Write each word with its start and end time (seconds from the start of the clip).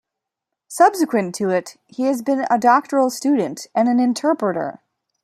Subsequent 0.67 1.35
to 1.35 1.49
it, 1.49 1.77
he 1.85 2.05
has 2.05 2.23
been 2.23 2.47
a 2.49 2.57
doctoral 2.57 3.11
student 3.11 3.67
and 3.75 3.87
an 3.87 3.99
interpreter. 3.99 4.79